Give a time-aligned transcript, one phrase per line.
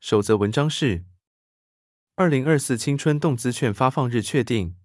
[0.00, 1.04] 首则文章是：
[2.14, 4.76] 二零二四青春动资券发放日确定，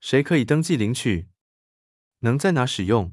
[0.00, 1.28] 谁可以登记领取？
[2.20, 3.12] 能在哪使用？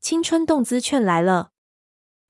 [0.00, 1.52] 青春动资券来了！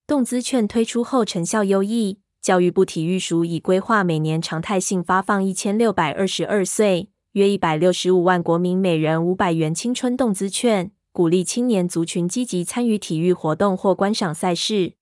[0.07, 7.11] 动资券推出后成效优异，教育部体育署已规划每年常态性发放一千六百二十二岁。
[7.33, 14.95] 约一百六十五万国民每人五百元青春动资券，鼓励青年族群积极参与体育活动或观赏赛事。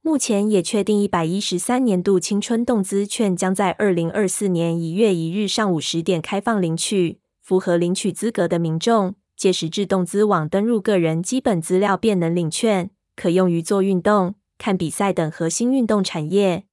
[0.00, 7.20] 目前也确定一百一十三年度青春动资券将在二零二四年一月一日上午十点开放领取。
[7.40, 16.66] 符合领取资格的民众，届时至动资网登入个人基本资料便能领券，可用于做运动、看比赛等核心运动产业。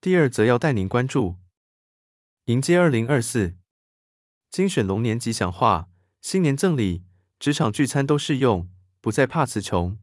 [0.00, 1.34] 第二则要带您关注，
[2.44, 3.54] 迎接二零二四。
[4.50, 5.88] 精选龙年吉祥话，
[6.20, 7.02] 新年赠礼、
[7.40, 8.68] 职场聚餐都适用，
[9.00, 9.98] 不再怕词穷。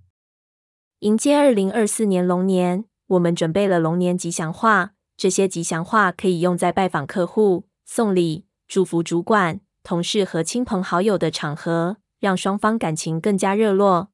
[1.00, 4.92] 迎接二零二四年龙年，我们准备了龙年吉祥话。
[5.16, 14.10] 这些吉祥话可以用在拜访客户、送礼、祝福主管、同事和亲朋好友的场合，让双方感情更加热络。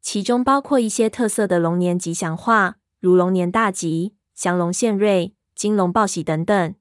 [0.00, 6.74] 其中包括一些特色的龙年吉祥话，如“龙年大吉”、“祥龙献瑞”、“金龙报喜”等等。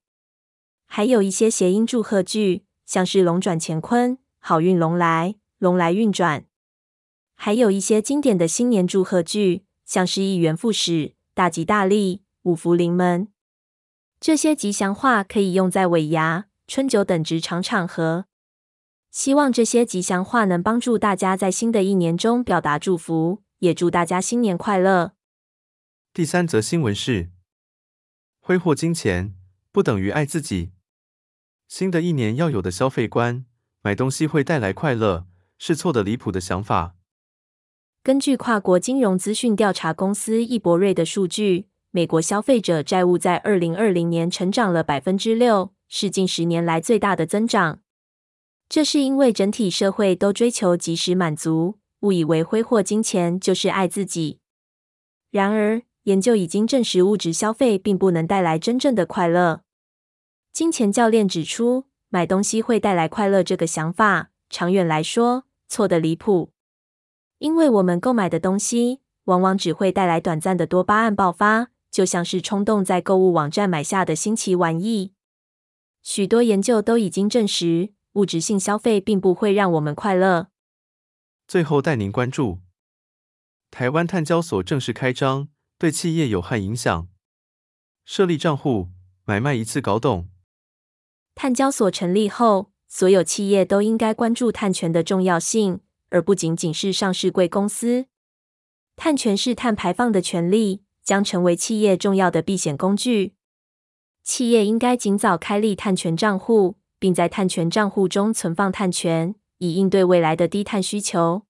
[0.87, 6.45] 还有一些谐音祝贺句，像是“龙转乾坤”、“好运龙来”、“龙来运转”。
[7.43, 13.29] 还有一些经典的新年祝贺句，像是“一元复始”、“大吉大利”、“五福临门”。
[14.21, 18.25] 这些吉祥话可以用在尾牙、春酒等职场场合。
[19.09, 25.13] 希望这些吉祥话能帮助大家在新的一年中表达祝福，也祝大家新年快乐。
[26.13, 27.31] 第三则新闻是：
[28.39, 29.33] 挥霍金钱
[29.71, 30.73] 不等于爱自己。
[31.67, 33.47] 新的一年要有的消费观，
[33.81, 35.25] 买东西会带来快乐，
[35.57, 36.97] 是错的离谱的想法。
[38.03, 47.81] 根据跨国金融资讯调查公司易博瑞的数据，美国消费者债务在二零二零年成长了百分之六，是近十年来最大的增长。
[48.67, 54.39] 这是因为整体社会都追求即时满足，误以为挥霍金钱就是爱自己。
[55.29, 59.61] 然而，研究已经证实，物质消费并不能带来真正的快乐。
[60.51, 66.49] 金钱教练指出，买东西会带来快乐这个想法，长远来说错得离谱。
[67.41, 75.13] 因为我们购买的东西往往只会带来短暂的多巴胺爆发，就像是冲动在购物网站买下的新奇玩意。
[76.03, 80.49] 许多研究都已经证实，物质性消费并不会让我们快乐。
[81.47, 82.59] 最后带您关注，
[83.71, 85.47] 台湾碳交所正式开张，
[85.79, 87.07] 对企业有害影响？
[88.05, 88.89] 设立账户，
[89.25, 90.29] 买卖一次搞懂。
[91.33, 95.79] 碳交所成立后，所有企业都应该关注碳权的重要性，
[96.11, 98.05] 而不仅仅是上市贵公司。
[98.95, 103.33] 碳权是碳排放的权利，将成为企业重要的避险工具。
[104.23, 111.41] 企业应该尽早开立碳权账户，并在碳权账户中存放碳权，以应对未来的低碳需求。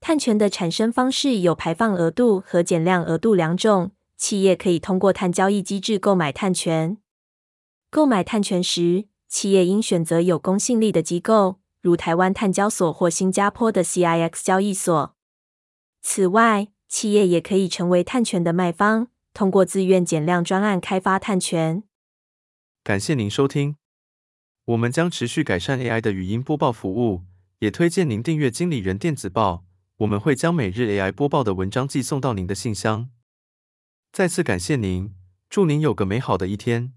[0.00, 6.98] 碳权的产生方式有排放额度和减量额度两种，企业可以通过碳交易机制购买碳权。
[7.90, 15.14] 购买碳权时，企业应选择有公信力的机构，如台湾碳交所或新加坡的 CIX 交易所。
[16.00, 21.82] 此外，企业也可以成为碳权的卖方，通过自愿减量专案开发碳权。
[22.82, 23.76] 感谢您收听，
[24.64, 27.24] 我们将持续改善 AI 的语音播报服务，
[27.58, 29.64] 也推荐您订阅经理人电子报，
[29.98, 33.10] 我们会将每日 AI 播报的文章寄送到您的信箱。
[34.10, 35.14] 再次感谢您，
[35.50, 36.94] 祝您有个美好的一天。